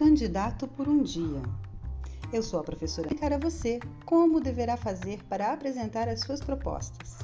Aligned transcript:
Candidato 0.00 0.66
por 0.66 0.88
um 0.88 1.02
dia. 1.02 1.42
Eu 2.32 2.42
sou 2.42 2.58
a 2.58 2.64
professora 2.64 3.14
Cara 3.16 3.38
você 3.38 3.78
como 4.06 4.40
deverá 4.40 4.74
fazer 4.74 5.22
para 5.24 5.52
apresentar 5.52 6.08
as 6.08 6.20
suas 6.20 6.40
propostas. 6.40 7.18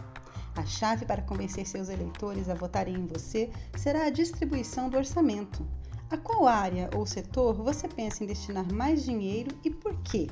A 0.54 0.66
chave 0.66 1.06
para 1.06 1.22
convencer 1.22 1.66
seus 1.66 1.88
eleitores 1.88 2.50
a 2.50 2.54
votarem 2.54 2.94
em 2.94 3.06
você 3.06 3.48
será 3.78 4.04
a 4.04 4.10
distribuição 4.10 4.90
do 4.90 4.98
orçamento. 4.98 5.66
A 6.10 6.18
qual 6.18 6.46
área 6.46 6.90
ou 6.94 7.06
setor 7.06 7.54
você 7.54 7.88
pensa 7.88 8.22
em 8.22 8.26
destinar 8.26 8.70
mais 8.70 9.02
dinheiro 9.02 9.56
e 9.64 9.70
por 9.70 9.96
quê? 10.02 10.26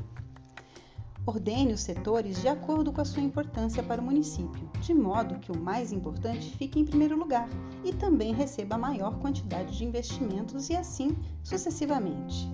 Ordene 1.27 1.73
os 1.73 1.81
setores 1.81 2.43
de 2.43 2.49
acordo 2.49 2.93
com 2.93 3.01
a 3.01 3.05
sua 3.05 3.23
importância 3.23 3.83
para 3.83 4.01
o 4.01 4.05
município, 4.05 4.69
de 4.81 4.93
modo 4.93 5.39
que 5.39 5.51
o 5.51 5.59
mais 5.59 5.91
importante 5.91 6.55
fique 6.59 6.79
em 6.79 6.85
primeiro 6.85 7.19
lugar 7.19 7.49
e 7.83 7.95
também 7.95 8.35
receba 8.35 8.75
a 8.75 8.79
maior 8.79 9.19
quantidade 9.21 9.75
de 9.79 9.85
investimentos 9.87 10.69
e 10.69 10.77
assim 10.77 11.17
sucessivamente. 11.43 12.51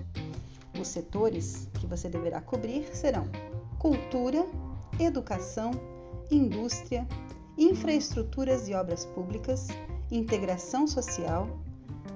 Os 0.79 0.87
setores 0.87 1.67
que 1.73 1.85
você 1.85 2.07
deverá 2.07 2.39
cobrir 2.39 2.85
serão 2.95 3.27
cultura, 3.77 4.47
educação, 4.97 5.71
indústria, 6.31 7.05
infraestruturas 7.57 8.69
e 8.69 8.73
obras 8.73 9.05
públicas, 9.05 9.67
integração 10.09 10.87
social, 10.87 11.59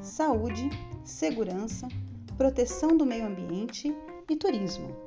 saúde, 0.01 0.69
segurança, 1.03 1.89
proteção 2.37 2.95
do 2.95 3.05
meio 3.05 3.27
ambiente 3.27 3.93
e 4.29 4.35
turismo. 4.37 5.04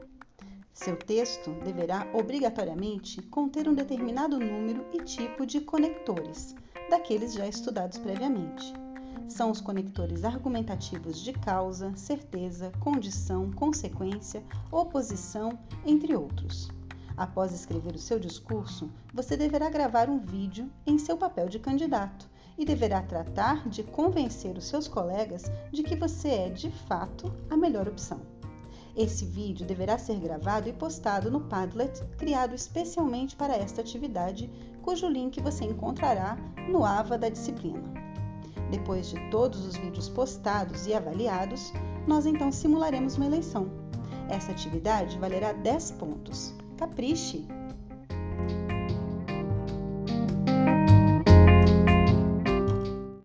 Seu 0.81 0.97
texto 0.97 1.51
deverá 1.65 2.07
obrigatoriamente 2.15 3.21
conter 3.21 3.69
um 3.69 3.75
determinado 3.75 4.39
número 4.39 4.87
e 4.93 5.03
tipo 5.03 5.45
de 5.45 5.61
conectores, 5.61 6.55
daqueles 6.89 7.33
já 7.35 7.49
estudados 7.49 7.99
previamente. 7.99 8.73
São 9.29 9.51
os 9.51 9.61
conectores 9.61 10.23
argumentativos 10.23 11.19
de 11.19 11.33
causa, 11.33 11.93
certeza, 11.97 12.71
condição, 12.79 13.51
consequência, 13.51 14.41
oposição, 14.71 15.59
entre 15.85 16.15
outros. 16.15 16.71
Após 17.17 17.53
escrever 17.53 17.97
o 17.97 17.99
seu 17.99 18.21
discurso, 18.21 18.89
você 19.13 19.37
deverá 19.37 19.69
gravar 19.69 20.09
um 20.09 20.21
vídeo 20.21 20.71
em 20.87 20.97
seu 20.97 21.17
papel 21.17 21.49
de 21.49 21.59
candidato 21.59 22.31
e 22.57 22.65
deverá 22.65 23.03
tratar 23.03 23.69
de 23.69 23.83
convencer 23.83 24.57
os 24.57 24.67
seus 24.67 24.87
colegas 24.87 25.51
de 25.73 25.83
que 25.83 25.97
você 25.97 26.29
é, 26.29 26.49
de 26.49 26.71
fato, 26.71 27.35
a 27.51 27.57
melhor 27.57 27.89
opção. 27.89 28.38
Esse 28.99 29.25
vídeo 29.25 29.65
deverá 29.65 29.97
ser 29.97 30.19
gravado 30.19 30.69
e 30.69 30.73
postado 30.73 31.31
no 31.31 31.43
Padlet, 31.43 32.05
criado 32.17 32.53
especialmente 32.53 33.37
para 33.37 33.57
esta 33.57 33.81
atividade, 33.81 34.51
cujo 34.83 35.07
link 35.07 35.41
você 35.41 35.65
encontrará 35.65 36.37
no 36.69 36.85
AVA 36.85 37.17
da 37.17 37.29
disciplina. 37.29 37.95
Depois 38.73 39.09
de 39.09 39.31
todos 39.31 39.65
os 39.65 39.77
vídeos 39.77 40.09
postados 40.09 40.89
e 40.89 40.95
avaliados, 40.95 41.73
nós 42.09 42.27
então 42.27 42.51
simularemos 42.51 43.15
uma 43.17 43.27
eleição. 43.27 43.71
Essa 44.29 44.51
atividade 44.51 45.17
valerá 45.17 45.53
10 45.53 45.93
pontos. 45.93 46.53
Capriche! 46.77 47.47